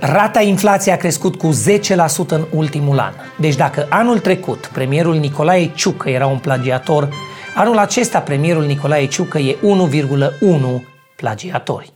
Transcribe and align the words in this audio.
Rata 0.00 0.40
inflației 0.40 0.94
a 0.94 0.96
crescut 0.96 1.36
cu 1.36 1.50
10% 1.52 2.28
în 2.28 2.46
ultimul 2.50 2.98
an. 2.98 3.12
Deci 3.38 3.54
dacă 3.54 3.86
anul 3.90 4.18
trecut 4.18 4.66
premierul 4.66 5.14
Nicolae 5.14 5.72
Ciucă 5.74 6.08
era 6.10 6.26
un 6.26 6.38
plagiator, 6.38 7.08
anul 7.54 7.78
acesta 7.78 8.20
premierul 8.20 8.64
Nicolae 8.64 9.06
Ciucă 9.06 9.38
e 9.38 9.56
1,1 9.56 10.82
plagiatori. 11.16 11.92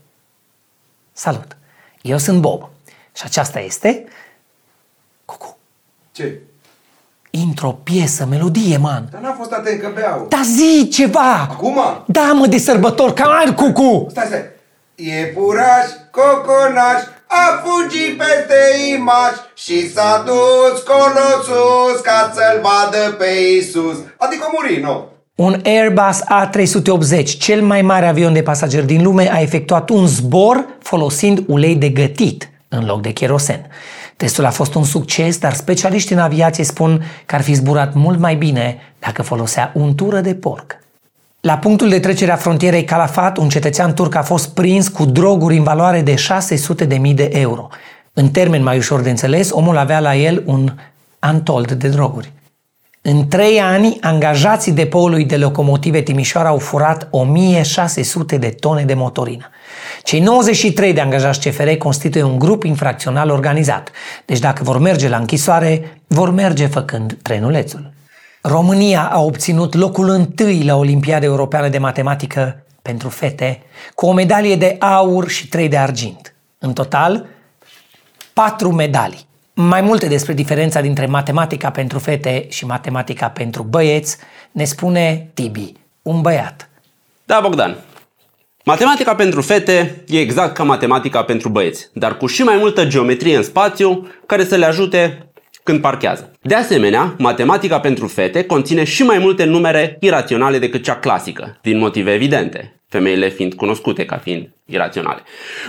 Salut! 1.13 1.57
Eu 2.03 2.19
sunt 2.19 2.41
Bob 2.41 2.69
și 3.17 3.23
aceasta 3.25 3.61
este 3.61 4.05
Cucu. 5.25 5.59
Ce? 6.13 6.39
Intro, 7.31 7.71
piesă, 7.71 8.27
melodie, 8.27 8.77
man. 8.77 9.09
Dar 9.11 9.21
n-a 9.21 9.33
fost 9.33 9.53
atent 9.53 9.81
că 9.81 9.91
beau. 9.95 10.27
Da 10.29 10.41
zi 10.45 10.89
ceva! 10.89 11.49
Acum? 11.51 11.81
Da, 12.07 12.33
mă, 12.33 12.47
de 12.47 12.59
sărbători, 12.59 13.15
ca 13.15 13.25
ai, 13.25 13.55
Cucu! 13.55 14.07
Stai, 14.11 14.27
stai. 14.27 14.45
E 14.95 15.27
puraș, 15.27 15.87
coconaș, 16.11 17.03
a 17.33 17.63
fugit 17.63 18.17
peste 18.19 18.61
imaj 18.97 19.33
și 19.55 19.91
s-a 19.93 20.25
dus 20.27 20.83
colo 20.83 21.43
sus 21.43 22.01
ca 22.01 22.33
să-l 22.35 22.61
vadă 22.63 23.17
pe 23.19 23.27
Isus. 23.59 23.97
Adică 24.17 24.47
muri, 24.53 24.81
nu? 24.81 25.09
Un 25.35 25.61
Airbus 25.65 26.21
A380, 26.21 27.39
cel 27.39 27.63
mai 27.63 27.83
mare 27.83 28.07
avion 28.07 28.33
de 28.33 28.43
pasageri 28.43 28.87
din 28.87 29.03
lume, 29.03 29.33
a 29.33 29.41
efectuat 29.41 29.89
un 29.91 30.07
zbor 30.07 30.67
folosind 30.83 31.45
ulei 31.47 31.77
de 31.77 31.89
gătit 31.89 32.51
în 32.69 32.85
loc 32.85 33.03
de 33.03 33.13
kerosen. 33.13 33.67
Testul 34.17 34.45
a 34.45 34.51
fost 34.51 34.75
un 34.75 34.85
succes, 34.85 35.39
dar 35.39 35.53
specialiștii 35.53 36.15
în 36.15 36.21
aviație 36.21 36.65
spun 36.65 37.05
că 37.27 37.35
ar 37.35 37.43
fi 37.43 37.53
zburat 37.53 37.95
mult 37.95 38.19
mai 38.19 38.35
bine 38.35 38.79
dacă 38.99 39.23
folosea 39.23 39.73
untură 39.75 40.21
de 40.21 40.35
porc. 40.35 40.80
La 41.41 41.59
punctul 41.59 41.89
de 41.89 42.01
trecere 42.01 42.33
a 42.33 42.37
frontierei 42.37 42.85
Calafat, 42.85 43.37
un 43.37 43.49
cetățean 43.49 43.95
turc 43.95 44.15
a 44.15 44.23
fost 44.23 44.55
prins 44.55 44.89
cu 44.89 45.05
droguri 45.05 45.57
în 45.57 45.63
valoare 45.63 46.01
de 46.01 46.15
600.000 46.15 47.15
de 47.15 47.31
euro. 47.33 47.69
În 48.13 48.29
termen 48.29 48.63
mai 48.63 48.77
ușor 48.77 49.01
de 49.01 49.11
înțeles, 49.11 49.51
omul 49.51 49.77
avea 49.77 50.01
la 50.01 50.17
el 50.17 50.43
un 50.47 50.73
antold 51.19 51.73
de 51.73 51.89
droguri. 51.89 52.33
În 53.03 53.29
trei 53.29 53.61
ani, 53.61 53.97
angajații 54.01 54.73
depoului 54.73 55.25
de 55.25 55.37
locomotive 55.37 56.01
Timișoara 56.01 56.49
au 56.49 56.59
furat 56.59 57.09
1600 57.11 58.37
de 58.37 58.49
tone 58.49 58.85
de 58.85 58.95
motorină. 58.95 59.51
Cei 60.03 60.21
93 60.21 60.93
de 60.93 61.01
angajați 61.01 61.49
CFR 61.49 61.69
constituie 61.71 62.23
un 62.23 62.39
grup 62.39 62.65
infracțional 62.65 63.31
organizat. 63.31 63.91
Deci 64.25 64.39
dacă 64.39 64.63
vor 64.63 64.79
merge 64.79 65.09
la 65.09 65.17
închisoare, 65.17 66.01
vor 66.07 66.31
merge 66.31 66.67
făcând 66.67 67.17
trenulețul. 67.23 67.91
România 68.43 69.09
a 69.13 69.21
obținut 69.21 69.75
locul 69.75 70.09
întâi 70.09 70.63
la 70.65 70.77
Olimpiada 70.77 71.25
Europeană 71.25 71.69
de 71.69 71.79
Matematică 71.79 72.65
pentru 72.83 73.09
fete, 73.09 73.63
cu 73.95 74.07
o 74.07 74.13
medalie 74.13 74.57
de 74.57 74.77
aur 74.79 75.29
și 75.29 75.49
trei 75.49 75.69
de 75.69 75.77
argint. 75.77 76.35
În 76.59 76.73
total, 76.73 77.27
patru 78.33 78.71
medalii. 78.71 79.29
Mai 79.55 79.81
multe 79.81 80.07
despre 80.07 80.33
diferența 80.33 80.81
dintre 80.81 81.07
matematica 81.07 81.71
pentru 81.71 81.99
fete 81.99 82.47
și 82.49 82.67
matematica 82.67 83.29
pentru 83.29 83.63
băieți 83.63 84.17
ne 84.53 84.65
spune 84.65 85.31
Tibi, 85.35 85.73
un 86.03 86.21
băiat. 86.21 86.69
Da, 87.25 87.41
Bogdan. 87.43 87.77
Matematica 88.65 89.15
pentru 89.15 89.41
fete 89.41 90.05
e 90.07 90.21
exact 90.21 90.55
ca 90.55 90.63
matematica 90.63 91.23
pentru 91.23 91.49
băieți, 91.49 91.89
dar 91.93 92.17
cu 92.17 92.27
și 92.27 92.43
mai 92.43 92.57
multă 92.57 92.87
geometrie 92.87 93.37
în 93.37 93.43
spațiu 93.43 94.07
care 94.27 94.45
să 94.45 94.57
le 94.57 94.65
ajute 94.65 95.30
când 95.63 95.81
parchează. 95.81 96.33
De 96.43 96.55
asemenea, 96.55 97.15
matematica 97.19 97.81
pentru 97.81 98.07
fete 98.07 98.45
conține 98.45 98.85
și 98.85 99.03
mai 99.03 99.19
multe 99.19 99.45
numere 99.45 99.97
iraționale 100.01 100.59
decât 100.59 100.83
cea 100.83 100.97
clasică, 100.97 101.59
din 101.63 101.79
motive 101.79 102.13
evidente, 102.13 102.81
femeile 102.89 103.29
fiind 103.29 103.55
cunoscute 103.55 104.05
ca 104.05 104.17
fiind 104.17 104.49
iraționale. 104.65 105.23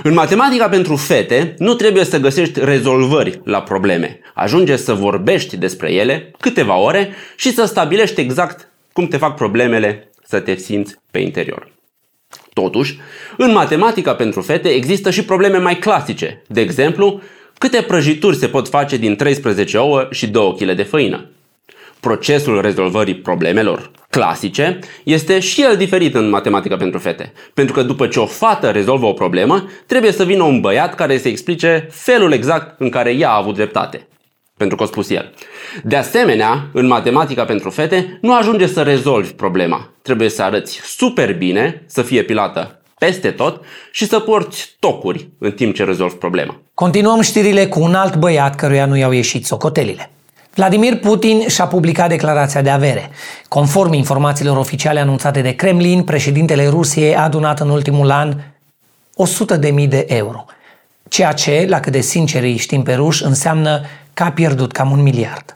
În 0.04 0.14
matematica 0.14 0.70
pentru 0.70 0.96
fete 0.96 1.54
nu 1.58 1.74
trebuie 1.74 2.04
să 2.04 2.20
găsești 2.20 2.60
rezolvări 2.64 3.42
la 3.44 3.62
probleme. 3.62 4.20
Ajunge 4.34 4.76
să 4.76 4.94
vorbești 4.94 5.58
despre 5.58 5.92
ele 5.92 6.32
câteva 6.40 6.78
ore 6.78 7.14
și 7.36 7.54
să 7.54 7.66
stabilești 7.66 8.22
exact 8.22 8.72
cum 8.94 9.08
te 9.08 9.18
fac 9.18 9.36
problemele 9.36 10.12
să 10.24 10.40
te 10.40 10.56
simți 10.56 10.96
pe 11.12 11.20
interior. 11.20 11.72
Totuși, 12.54 13.00
în 13.38 13.52
matematica 13.52 14.16
pentru 14.16 14.42
fete 14.42 14.70
există 14.70 15.10
și 15.10 15.26
probleme 15.26 15.58
mai 15.58 15.76
clasice. 15.76 16.42
De 16.48 16.62
exemplu, 16.62 17.22
câte 17.62 17.82
prăjituri 17.82 18.36
se 18.36 18.48
pot 18.48 18.68
face 18.68 18.98
din 18.98 19.16
13 19.16 19.78
ouă 19.78 20.08
și 20.12 20.28
2 20.28 20.56
kg 20.58 20.72
de 20.72 20.84
făină. 20.84 21.26
Procesul 22.00 22.62
rezolvării 22.62 23.16
problemelor 23.16 23.92
clasice 24.10 24.80
este 25.04 25.40
și 25.40 25.62
el 25.62 25.78
diferit 25.78 26.16
în 26.16 26.30
matematica 26.30 26.76
pentru 26.76 27.00
fete. 27.00 27.34
Pentru 27.54 27.74
că 27.74 27.84
după 27.84 28.08
ce 28.08 28.20
o 28.20 28.26
fată 28.26 28.70
rezolvă 28.70 29.06
o 29.06 29.14
problemă, 29.14 29.70
trebuie 29.86 30.12
să 30.12 30.24
vină 30.24 30.44
un 30.44 30.60
băiat 30.60 30.96
care 30.96 31.18
să 31.18 31.28
explice 31.28 31.88
felul 31.92 32.32
exact 32.32 32.80
în 32.80 32.90
care 32.90 33.12
ea 33.12 33.30
a 33.30 33.38
avut 33.38 33.56
dreptate. 33.56 34.08
Pentru 34.58 34.78
că 34.78 34.84
o 34.84 34.86
spus 34.86 35.10
el. 35.10 35.34
De 35.84 35.96
asemenea, 35.96 36.70
în 36.74 36.88
matematica 36.88 37.46
pentru 37.46 37.70
fete, 37.70 38.18
nu 38.22 38.36
ajunge 38.36 38.68
să 38.68 38.82
rezolvi 38.82 39.32
problema. 39.32 39.90
Trebuie 40.02 40.30
să 40.30 40.44
arăți 40.44 40.80
super 40.84 41.34
bine, 41.38 41.84
să 41.88 42.02
fie 42.02 42.24
pilată 42.24 42.81
peste 43.06 43.32
tot 43.32 43.62
și 43.92 44.08
să 44.08 44.20
porți 44.20 44.76
tocuri 44.80 45.30
în 45.38 45.52
timp 45.52 45.76
ce 45.76 45.84
rezolvi 45.84 46.16
problema. 46.16 46.62
Continuăm 46.74 47.22
știrile 47.22 47.68
cu 47.68 47.80
un 47.82 47.94
alt 47.94 48.16
băiat 48.16 48.56
căruia 48.56 48.86
nu 48.86 48.98
i-au 48.98 49.12
ieșit 49.12 49.46
socotelile. 49.46 50.10
Vladimir 50.56 51.00
Putin 51.00 51.48
și-a 51.48 51.66
publicat 51.66 52.10
declarația 52.10 52.62
de 52.62 52.70
avere. 52.70 53.10
Conform 53.48 53.94
informațiilor 53.94 54.58
oficiale 54.58 55.00
anunțate 55.00 55.42
de 55.42 55.56
Kremlin, 55.56 56.04
președintele 56.04 56.68
Rusiei 56.68 57.16
a 57.16 57.24
adunat 57.24 57.60
în 57.60 57.70
ultimul 57.70 58.12
an 58.12 58.34
100.000 59.84 59.88
de 59.88 60.06
euro. 60.08 60.46
Ceea 61.10 61.32
ce, 61.32 61.66
la 61.70 61.80
cât 61.80 61.92
de 61.92 62.02
sinceri 62.02 62.58
știm 62.58 62.84
pe 62.84 62.94
ruși, 62.94 63.24
înseamnă 63.24 63.82
că 64.14 64.24
a 64.24 64.32
pierdut 64.32 64.72
cam 64.72 64.92
un 64.92 65.02
miliard. 65.02 65.56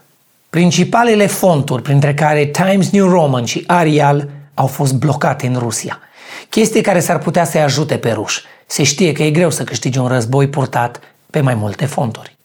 Principalele 0.50 1.26
fonturi, 1.26 1.82
printre 1.82 2.14
care 2.14 2.44
Times 2.44 2.90
New 2.90 3.08
Roman 3.08 3.44
și 3.44 3.64
Arial, 3.66 4.28
au 4.54 4.66
fost 4.66 4.94
blocate 4.94 5.46
în 5.46 5.56
Rusia. 5.58 6.00
Chestii 6.48 6.80
care 6.80 7.00
s-ar 7.00 7.18
putea 7.18 7.44
să-i 7.44 7.62
ajute 7.62 7.96
pe 7.96 8.10
ruși. 8.10 8.42
Se 8.66 8.82
știe 8.82 9.12
că 9.12 9.22
e 9.22 9.30
greu 9.30 9.50
să 9.50 9.64
câștigi 9.64 9.98
un 9.98 10.06
război 10.06 10.48
purtat 10.48 11.00
pe 11.30 11.40
mai 11.40 11.54
multe 11.54 11.86
fonturi. 11.86 12.36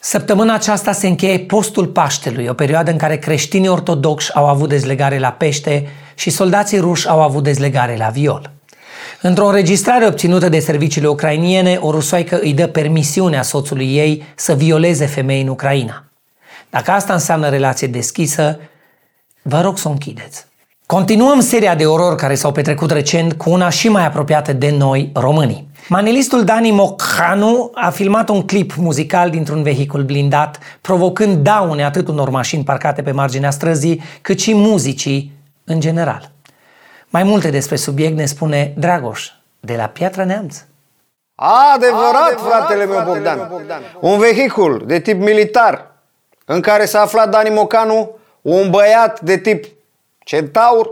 Săptămâna 0.00 0.54
aceasta 0.54 0.92
se 0.92 1.06
încheie 1.06 1.38
postul 1.38 1.86
Paștelui, 1.86 2.46
o 2.46 2.52
perioadă 2.52 2.90
în 2.90 2.96
care 2.96 3.16
creștinii 3.18 3.68
ortodoxi 3.68 4.32
au 4.32 4.48
avut 4.48 4.68
dezlegare 4.68 5.18
la 5.18 5.30
pește 5.30 5.88
și 6.14 6.30
soldații 6.30 6.78
ruși 6.78 7.08
au 7.08 7.22
avut 7.22 7.42
dezlegare 7.42 7.96
la 7.96 8.08
viol. 8.08 8.50
Într-o 9.20 9.46
înregistrare 9.46 10.06
obținută 10.06 10.48
de 10.48 10.58
serviciile 10.58 11.08
ucrainiene, 11.08 11.78
o 11.80 11.90
rusoaică 11.90 12.40
îi 12.40 12.54
dă 12.54 12.66
permisiunea 12.66 13.42
soțului 13.42 13.96
ei 13.96 14.24
să 14.34 14.54
violeze 14.54 15.06
femei 15.06 15.40
în 15.40 15.48
Ucraina. 15.48 16.04
Dacă 16.70 16.90
asta 16.90 17.12
înseamnă 17.12 17.48
relație 17.48 17.86
deschisă, 17.86 18.58
vă 19.42 19.60
rog 19.60 19.78
să 19.78 19.88
o 19.88 19.90
închideți. 19.90 20.46
Continuăm 20.92 21.40
seria 21.40 21.74
de 21.74 21.86
orori 21.86 22.16
care 22.16 22.34
s-au 22.34 22.52
petrecut 22.52 22.90
recent 22.90 23.32
cu 23.32 23.50
una 23.50 23.68
și 23.68 23.88
mai 23.88 24.06
apropiată 24.06 24.52
de 24.52 24.70
noi, 24.70 25.10
românii. 25.14 25.68
Manelistul 25.88 26.44
Dani 26.44 26.70
Mocanu 26.70 27.70
a 27.74 27.90
filmat 27.90 28.28
un 28.28 28.42
clip 28.42 28.74
muzical 28.76 29.30
dintr-un 29.30 29.62
vehicul 29.62 30.02
blindat, 30.02 30.58
provocând 30.80 31.36
daune 31.36 31.84
atât 31.84 32.08
unor 32.08 32.28
mașini 32.28 32.64
parcate 32.64 33.02
pe 33.02 33.10
marginea 33.10 33.50
străzii, 33.50 34.02
cât 34.20 34.40
și 34.40 34.54
muzicii 34.54 35.32
în 35.64 35.80
general. 35.80 36.30
Mai 37.08 37.22
multe 37.22 37.50
despre 37.50 37.76
subiect 37.76 38.16
ne 38.16 38.24
spune 38.24 38.74
Dragoș, 38.76 39.28
de 39.60 39.74
la 39.76 39.84
Piatra 39.84 40.24
Neamț. 40.24 40.56
Adevărat, 41.74 42.14
Adevărat 42.14 42.40
fratele 42.40 42.86
meu 42.86 43.02
Bogdan. 43.06 43.48
Bogdan. 43.50 43.82
Un 44.00 44.18
vehicul 44.18 44.82
de 44.86 44.98
tip 44.98 45.20
militar 45.20 45.90
în 46.44 46.60
care 46.60 46.84
s-a 46.84 47.00
aflat 47.00 47.30
Dani 47.30 47.50
Mocanu, 47.50 48.10
un 48.42 48.70
băiat 48.70 49.20
de 49.20 49.36
tip 49.36 49.64
centaur, 50.24 50.90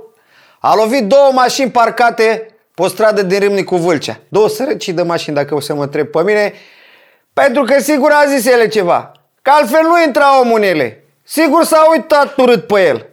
a 0.61 0.75
lovit 0.75 1.07
două 1.07 1.31
mașini 1.33 1.71
parcate 1.71 2.47
pe 2.75 2.83
o 2.83 2.89
stradă 2.89 3.23
din 3.23 3.39
Râmnicu 3.39 3.77
Vâlcea. 3.77 4.21
Două 4.29 4.49
sărăcii 4.49 4.93
de 4.93 5.03
mașini, 5.03 5.35
dacă 5.35 5.55
o 5.55 5.61
să 5.61 5.75
mă 5.75 5.83
întreb 5.83 6.07
pe 6.07 6.23
mine, 6.23 6.53
pentru 7.33 7.63
că 7.63 7.81
sigur 7.81 8.11
a 8.11 8.25
zis 8.29 8.47
ele 8.47 8.69
ceva. 8.69 9.13
Că 9.43 9.51
altfel 9.51 9.83
nu 9.83 10.03
intra 10.03 10.41
omul 10.41 10.59
în 10.59 10.63
ele. 10.63 11.05
Sigur 11.23 11.65
s-a 11.65 11.87
uitat 11.91 12.37
urât 12.37 12.67
pe 12.67 12.87
el. 12.87 13.07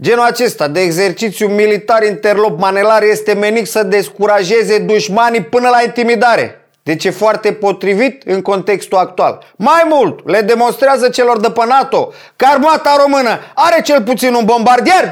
Genul 0.00 0.24
acesta 0.24 0.68
de 0.68 0.80
exercițiu 0.80 1.48
militar 1.48 2.02
interlop 2.02 2.58
manelar 2.58 3.02
este 3.02 3.34
menit 3.34 3.66
să 3.66 3.82
descurajeze 3.82 4.78
dușmanii 4.78 5.42
până 5.42 5.68
la 5.68 5.82
intimidare. 5.82 6.67
Deci 6.88 7.04
e 7.04 7.10
foarte 7.10 7.52
potrivit 7.52 8.22
în 8.22 8.42
contextul 8.42 8.98
actual. 8.98 9.52
Mai 9.56 9.82
mult, 9.88 10.28
le 10.28 10.40
demonstrează 10.40 11.08
celor 11.08 11.40
de 11.40 11.50
pe 11.50 11.66
NATO 11.66 12.12
că 12.36 12.46
armata 12.48 12.96
română 13.00 13.38
are 13.54 13.80
cel 13.80 14.02
puțin 14.02 14.34
un 14.34 14.44
bombardier 14.44 15.08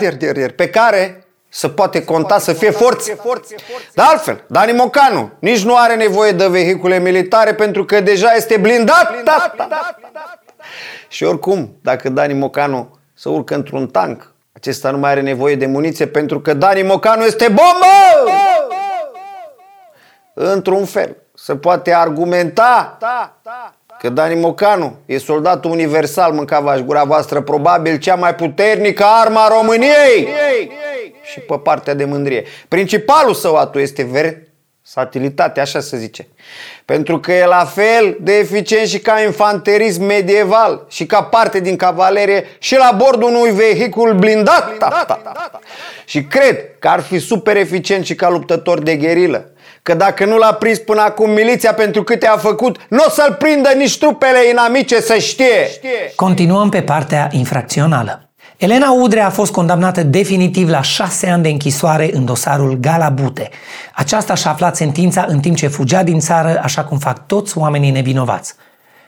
pe 0.56 0.68
care 0.68 1.24
să 1.48 1.68
poate 1.68 2.04
conta 2.04 2.38
să 2.38 2.52
fie 2.52 2.70
forță. 2.70 3.12
De 3.94 4.02
altfel, 4.02 4.44
Dani 4.46 4.72
Mocanu 4.72 5.32
nici 5.38 5.64
nu 5.64 5.76
are 5.76 5.94
nevoie 5.94 6.32
de 6.32 6.46
vehicule 6.46 6.98
militare 6.98 7.54
pentru 7.54 7.84
că 7.84 8.00
deja 8.00 8.32
este 8.32 8.56
blindat. 8.56 9.14
Și 11.08 11.24
oricum, 11.24 11.76
dacă 11.82 12.08
Dani 12.08 12.34
Mocanu 12.34 12.98
să 13.14 13.28
urcă 13.28 13.54
într-un 13.54 13.86
tank, 13.86 14.32
acesta 14.52 14.90
nu 14.90 14.98
mai 14.98 15.10
are 15.10 15.20
nevoie 15.20 15.54
de 15.54 15.66
muniție 15.66 16.06
pentru 16.06 16.40
că 16.40 16.54
Dani 16.54 16.82
Mocanu 16.82 17.24
este 17.24 17.46
bombă! 17.46 18.30
Într-un 20.34 20.84
fel, 20.84 21.16
se 21.36 21.56
poate 21.56 21.94
argumenta 21.94 22.98
Că 24.00 24.08
Dani 24.08 24.40
Mocanu 24.40 24.96
e 25.06 25.18
soldatul 25.18 25.70
universal, 25.70 26.32
mâncava 26.32 26.78
gura 26.78 27.04
voastră, 27.04 27.40
probabil 27.40 27.98
cea 27.98 28.14
mai 28.14 28.34
puternică 28.34 29.04
armă 29.04 29.38
a 29.38 29.48
României. 29.48 30.28
Și 31.22 31.40
pe 31.40 31.58
partea 31.62 31.94
de 31.94 32.04
mândrie. 32.04 32.44
Principalul 32.68 33.34
său 33.34 33.56
atu 33.56 33.78
este 33.78 34.02
versatilitate, 34.02 35.60
așa 35.60 35.80
se 35.80 35.96
zice. 35.96 36.28
Pentru 36.84 37.20
că 37.20 37.32
e 37.32 37.46
la 37.46 37.64
fel 37.64 38.16
de 38.20 38.38
eficient 38.38 38.88
și 38.88 38.98
ca 38.98 39.20
infanterism 39.20 40.02
medieval 40.04 40.86
și 40.88 41.06
ca 41.06 41.22
parte 41.22 41.60
din 41.60 41.76
cavalerie 41.76 42.44
și 42.58 42.76
la 42.76 42.94
bordul 42.96 43.28
unui 43.28 43.50
vehicul 43.50 44.14
blindat. 44.14 44.76
Ta, 44.78 45.04
ta, 45.06 45.20
ta. 45.22 45.58
Și 46.04 46.24
cred 46.24 46.78
că 46.78 46.88
ar 46.88 47.00
fi 47.00 47.18
super 47.18 47.56
eficient 47.56 48.04
și 48.04 48.14
ca 48.14 48.28
luptător 48.28 48.82
de 48.82 48.96
gherilă. 48.96 49.50
Că 49.86 49.94
dacă 49.94 50.24
nu 50.24 50.36
l-a 50.36 50.52
prins 50.52 50.78
până 50.78 51.00
acum 51.00 51.30
miliția 51.30 51.74
pentru 51.74 52.02
câte 52.02 52.26
a 52.26 52.36
făcut, 52.36 52.76
nu 52.88 53.02
o 53.06 53.10
să-l 53.10 53.36
prindă 53.38 53.68
nici 53.76 53.98
trupele 53.98 54.48
inamice 54.50 55.00
să 55.00 55.16
știe. 55.18 55.68
Continuăm 56.14 56.68
pe 56.68 56.82
partea 56.82 57.28
infracțională. 57.30 58.28
Elena 58.56 58.92
Udrea 58.92 59.26
a 59.26 59.30
fost 59.30 59.52
condamnată 59.52 60.02
definitiv 60.02 60.68
la 60.68 60.82
șase 60.82 61.28
ani 61.28 61.42
de 61.42 61.48
închisoare 61.48 62.10
în 62.12 62.24
dosarul 62.24 62.76
Galabute. 62.80 63.50
Aceasta 63.94 64.34
și-a 64.34 64.50
aflat 64.50 64.76
sentința 64.76 65.24
în 65.28 65.40
timp 65.40 65.56
ce 65.56 65.66
fugea 65.66 66.02
din 66.02 66.18
țară, 66.18 66.60
așa 66.62 66.84
cum 66.84 66.98
fac 66.98 67.26
toți 67.26 67.58
oamenii 67.58 67.90
nevinovați. 67.90 68.54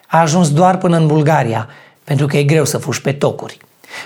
A 0.07 0.21
ajuns 0.21 0.53
doar 0.53 0.77
până 0.77 0.97
în 0.97 1.07
Bulgaria, 1.07 1.69
pentru 2.05 2.27
că 2.27 2.37
e 2.37 2.43
greu 2.43 2.65
să 2.65 2.79
fugi 2.79 3.01
pe 3.01 3.13
tocuri. 3.13 3.59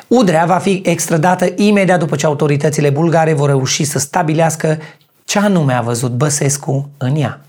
Udrea 0.07 0.45
va 0.45 0.59
fi 0.59 0.83
extradată 0.85 1.53
imediat 1.57 1.99
după 1.99 2.17
ce 2.17 2.27
autoritățile 2.27 2.91
bulgare 2.91 3.33
vor 3.33 3.49
reuși 3.49 3.85
să 3.85 3.99
stabilească 3.99 4.79
ce 5.25 5.39
anume 5.39 5.73
a 5.73 5.81
văzut 5.81 6.11
Băsescu 6.11 6.91
în 6.99 7.17
ea. 7.17 7.41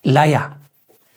La 0.00 0.26
ea. 0.26 0.56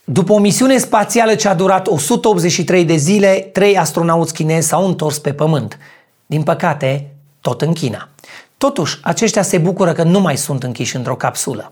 După 0.03 0.33
o 0.33 0.39
misiune 0.39 0.77
spațială 0.77 1.35
ce 1.35 1.47
a 1.47 1.53
durat 1.53 1.87
183 1.87 2.85
de 2.85 2.95
zile, 2.95 3.49
trei 3.53 3.77
astronauți 3.77 4.33
chinezi 4.33 4.67
s-au 4.67 4.85
întors 4.85 5.19
pe 5.19 5.33
Pământ. 5.33 5.77
Din 6.25 6.43
păcate, 6.43 7.09
tot 7.41 7.61
în 7.61 7.73
China. 7.73 8.09
Totuși, 8.57 8.97
aceștia 9.01 9.41
se 9.41 9.57
bucură 9.57 9.93
că 9.93 10.03
nu 10.03 10.19
mai 10.19 10.37
sunt 10.37 10.63
închiși 10.63 10.95
într-o 10.95 11.15
capsulă, 11.15 11.71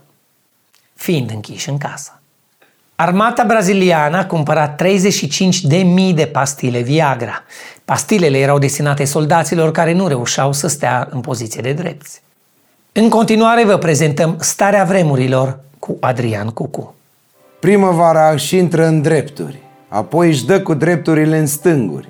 fiind 0.94 1.30
închiși 1.30 1.70
în 1.70 1.78
casă. 1.78 2.20
Armata 2.96 3.44
braziliană 3.44 4.18
a 4.18 4.26
cumpărat 4.26 4.82
35.000 4.84 6.14
de 6.14 6.26
pastile 6.26 6.82
Viagra. 6.82 7.44
Pastilele 7.86 8.38
erau 8.38 8.60
destinate 8.60 9.06
soldaților 9.06 9.72
care 9.72 9.94
nu 9.94 10.08
reușeau 10.08 10.54
să 10.54 10.68
stea 10.68 11.08
în 11.12 11.22
poziție 11.22 11.62
de 11.62 11.74
drepți. 11.74 12.22
În 12.98 13.10
continuare 13.10 13.66
vă 13.66 13.78
prezentăm 13.78 14.36
Starea 14.40 14.84
vremurilor 14.84 15.60
cu 15.80 15.98
Adrian 16.00 16.48
Cucu. 16.48 16.96
Primăvara 17.60 18.30
își 18.30 18.58
intră 18.58 18.86
în 18.86 19.02
drepturi, 19.02 19.62
apoi 19.88 20.28
își 20.28 20.46
dă 20.46 20.62
cu 20.62 20.74
drepturile 20.74 21.38
în 21.38 21.46
stânguri, 21.46 22.10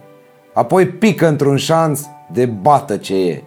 apoi 0.54 0.88
pică 0.88 1.28
într-un 1.28 1.58
șanț 1.58 2.00
de 2.32 2.46
bată 2.46 2.98
ce 2.98 3.16
e. 3.16 3.44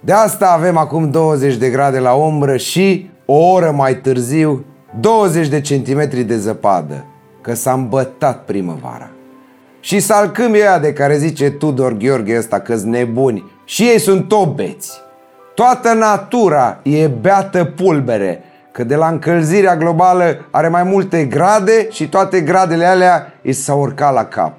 De 0.00 0.12
asta 0.12 0.46
avem 0.46 0.76
acum 0.76 1.10
20 1.10 1.54
de 1.54 1.68
grade 1.70 1.98
la 1.98 2.12
umbră 2.12 2.56
și, 2.56 3.10
o 3.26 3.34
oră 3.34 3.70
mai 3.70 3.96
târziu, 3.96 4.64
20 5.00 5.48
de 5.48 5.60
centimetri 5.60 6.22
de 6.22 6.36
zăpadă, 6.36 7.04
că 7.40 7.54
s-a 7.54 7.72
îmbătat 7.72 8.44
primăvara. 8.44 9.10
Și 9.80 10.00
salcâmii 10.00 10.60
ăia 10.60 10.78
de 10.78 10.92
care 10.92 11.18
zice 11.18 11.50
Tudor 11.50 11.92
Gheorghe 11.92 12.38
ăsta 12.38 12.60
că 12.60 12.76
nebuni 12.84 13.44
și 13.64 13.82
ei 13.82 14.00
sunt 14.00 14.28
tobeți. 14.28 15.02
Toată 15.54 15.92
natura 15.92 16.78
e 16.82 17.06
beată 17.06 17.64
pulbere, 17.64 18.44
că 18.72 18.84
de 18.84 18.94
la 18.94 19.08
încălzirea 19.08 19.76
globală 19.76 20.46
are 20.50 20.68
mai 20.68 20.82
multe 20.82 21.24
grade 21.24 21.90
și 21.90 22.08
toate 22.08 22.40
gradele 22.40 22.84
alea 22.84 23.32
îi 23.42 23.52
s-au 23.52 23.80
urcat 23.80 24.14
la 24.14 24.24
cap. 24.24 24.52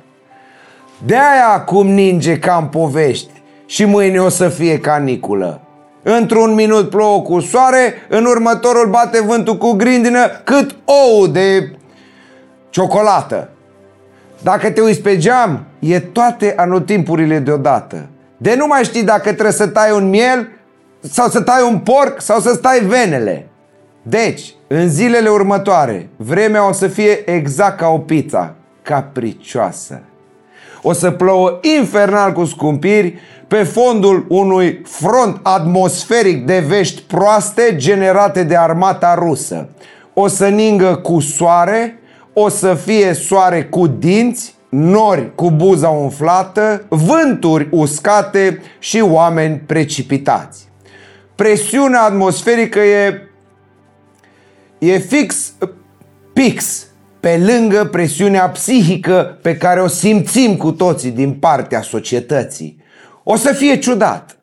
De 1.05 1.15
aia 1.15 1.47
acum 1.55 1.87
ninge 1.87 2.39
ca 2.39 2.57
în 2.61 2.65
povești 2.65 3.31
și 3.65 3.85
mâine 3.85 4.19
o 4.19 4.29
să 4.29 4.49
fie 4.49 4.79
caniculă. 4.79 5.61
Într-un 6.03 6.53
minut 6.53 6.89
plouă 6.89 7.21
cu 7.21 7.39
soare, 7.39 7.93
în 8.09 8.25
următorul 8.25 8.89
bate 8.89 9.21
vântul 9.21 9.57
cu 9.57 9.71
grindină 9.71 10.27
cât 10.43 10.75
ou 10.85 11.27
de 11.27 11.71
ciocolată. 12.69 13.49
Dacă 14.41 14.71
te 14.71 14.81
uiți 14.81 15.01
pe 15.01 15.17
geam, 15.17 15.65
e 15.79 15.99
toate 15.99 16.53
anotimpurile 16.57 17.39
deodată. 17.39 18.05
De 18.37 18.55
nu 18.55 18.67
mai 18.67 18.83
știi 18.83 19.03
dacă 19.03 19.31
trebuie 19.31 19.51
să 19.51 19.67
tai 19.67 19.91
un 19.91 20.09
miel 20.09 20.47
sau 21.11 21.29
să 21.29 21.41
tai 21.41 21.61
un 21.69 21.79
porc 21.79 22.21
sau 22.21 22.39
să 22.39 22.53
stai 22.53 22.79
venele. 22.79 23.47
Deci, 24.01 24.53
în 24.67 24.89
zilele 24.89 25.29
următoare, 25.29 26.09
vremea 26.15 26.67
o 26.67 26.71
să 26.71 26.87
fie 26.87 27.29
exact 27.31 27.77
ca 27.77 27.87
o 27.87 27.97
pizza, 27.97 28.55
capricioasă. 28.81 30.01
O 30.81 30.93
să 30.93 31.11
plouă 31.11 31.59
infernal 31.77 32.31
cu 32.31 32.45
scumpiri 32.45 33.19
pe 33.47 33.63
fondul 33.63 34.25
unui 34.29 34.81
front 34.85 35.39
atmosferic 35.41 36.45
de 36.45 36.59
vești 36.59 37.01
proaste 37.01 37.75
generate 37.75 38.43
de 38.43 38.57
armata 38.57 39.13
rusă. 39.13 39.69
O 40.13 40.27
să 40.27 40.47
ningă 40.47 40.95
cu 40.95 41.19
soare, 41.19 41.99
o 42.33 42.49
să 42.49 42.73
fie 42.73 43.13
soare 43.13 43.63
cu 43.63 43.87
dinți, 43.87 44.55
nori 44.69 45.35
cu 45.35 45.51
buza 45.51 45.89
umflată, 45.89 46.85
vânturi 46.89 47.67
uscate 47.71 48.61
și 48.79 49.01
oameni 49.01 49.57
precipitați. 49.57 50.71
Presiunea 51.43 52.01
atmosferică 52.01 52.79
e, 52.79 53.29
e 54.79 54.97
fix, 54.97 55.53
pix, 56.33 56.85
pe 57.19 57.37
lângă 57.37 57.85
presiunea 57.85 58.49
psihică 58.49 59.39
pe 59.41 59.57
care 59.57 59.81
o 59.81 59.87
simțim 59.87 60.57
cu 60.57 60.71
toții 60.71 61.11
din 61.11 61.33
partea 61.33 61.81
societății. 61.81 62.83
O 63.23 63.35
să 63.35 63.53
fie 63.53 63.79
ciudat. 63.79 64.37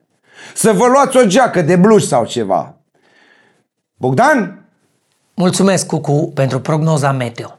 Să 0.54 0.72
vă 0.72 0.86
luați 0.86 1.16
o 1.16 1.24
geacă 1.24 1.62
de 1.62 1.76
bluș 1.76 2.02
sau 2.02 2.24
ceva. 2.24 2.74
Bogdan? 3.94 4.64
Mulțumesc, 5.34 5.86
Cucu, 5.86 6.30
pentru 6.34 6.60
prognoza 6.60 7.12
meteo. 7.12 7.58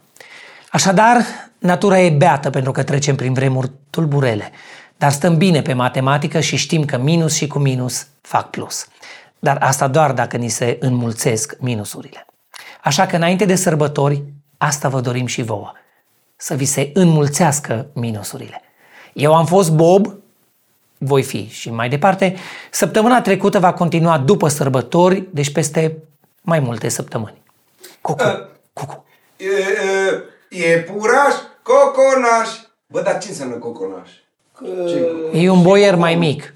Așadar, 0.72 1.26
natura 1.60 2.00
e 2.00 2.10
beată 2.10 2.50
pentru 2.50 2.72
că 2.72 2.84
trecem 2.84 3.16
prin 3.16 3.34
vremuri 3.34 3.72
tulburele, 3.90 4.52
dar 4.98 5.12
stăm 5.12 5.38
bine 5.38 5.62
pe 5.62 5.74
matematică 5.74 6.40
și 6.40 6.56
știm 6.56 6.86
că 6.86 6.98
minus 6.98 7.34
și 7.34 7.48
cu 7.48 7.60
minus 7.60 8.08
fac 8.22 8.50
plus. 8.50 8.88
Dar 9.44 9.58
asta 9.62 9.88
doar 9.88 10.12
dacă 10.12 10.38
ni 10.38 10.50
se 10.50 10.78
înmulțesc 10.80 11.56
minusurile. 11.60 12.26
Așa 12.84 13.06
că 13.06 13.16
înainte 13.16 13.46
de 13.46 13.56
sărbători, 13.56 14.24
asta 14.58 14.90
vă 14.90 15.00
dorim 15.00 15.26
și 15.26 15.42
vouă. 15.42 15.72
Să 16.36 16.54
vi 16.54 16.66
se 16.66 16.92
înmulțească 16.94 17.86
minusurile. 17.94 18.62
Eu 19.14 19.36
am 19.36 19.46
fost 19.46 19.72
Bob, 19.72 20.14
voi 20.98 21.24
fi 21.24 21.48
și 21.50 21.70
mai 21.72 21.90
departe. 21.90 22.36
Săptămâna 22.72 23.22
trecută 23.22 23.60
va 23.60 23.74
continua 23.74 24.18
după 24.18 24.48
sărbători, 24.48 25.28
deci 25.32 25.52
peste 25.52 25.98
mai 26.42 26.60
multe 26.60 26.90
săptămâni. 26.90 27.42
Cucu, 28.02 28.24
Uh. 28.24 28.46
cucu. 28.74 29.06
E, 30.50 30.64
e 30.72 30.78
puraș, 30.80 31.34
coconaș. 31.64 32.50
Bă, 32.88 33.02
dar 33.02 33.18
ce 33.18 33.30
înseamnă 33.30 33.56
coconaș? 33.56 34.10
E 35.34 35.50
un 35.50 35.62
boier 35.62 35.96
mai 35.96 36.16
mic. 36.16 36.54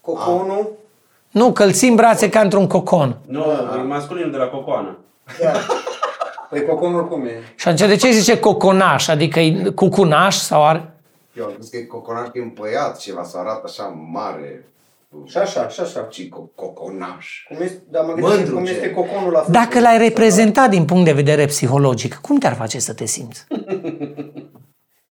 Coconul? 0.00 0.72
Nu, 1.36 1.52
că 1.52 1.64
îl 1.64 1.72
țin 1.72 1.94
brațe 1.94 2.28
ca 2.28 2.40
într-un 2.40 2.66
cocon. 2.66 3.16
Nu, 3.26 3.44
e 3.78 3.82
masculinul 3.82 4.30
de 4.30 4.36
la 4.36 4.44
cocoană. 4.46 4.98
Păi 6.50 6.64
coconul 6.64 7.08
cum 7.08 7.24
e? 7.24 7.42
Și 7.54 7.68
atunci 7.68 7.88
de 7.88 7.96
ce 7.96 8.10
zice 8.10 8.38
coconaș? 8.38 9.08
Adică 9.08 9.40
e 9.40 9.70
cucunaș 9.74 10.36
sau 10.36 10.64
are... 10.64 10.90
Eu 11.32 11.44
am 11.44 11.50
crezut 11.52 11.70
că 11.70 11.76
e 11.76 11.82
coconaș 11.82 12.22
că 12.26 12.38
e 12.38 12.42
împăiat 12.42 12.98
ceva, 12.98 13.22
să 13.24 13.36
arată 13.38 13.62
așa 13.64 13.82
mare. 14.12 14.64
Și 15.24 15.36
așa, 15.36 15.68
și 15.68 15.80
așa. 15.80 16.06
Și 16.10 16.28
co- 16.28 16.54
coconaș. 16.54 17.26
Cum 17.48 17.56
este, 17.62 17.82
dar 17.90 18.04
mă 18.04 18.12
gândesc 18.12 18.36
Mândru 18.36 18.54
cum 18.54 18.64
ce. 18.64 18.72
este 18.72 18.90
coconul 18.90 19.32
la 19.32 19.44
Dacă 19.48 19.80
l-ai 19.80 19.98
reprezentat 19.98 20.70
din 20.70 20.84
punct 20.84 21.04
de 21.04 21.12
vedere 21.12 21.44
psihologic, 21.46 22.14
cum 22.14 22.38
te-ar 22.38 22.54
face 22.54 22.78
să 22.78 22.94
te 22.94 23.04
simți? 23.06 23.46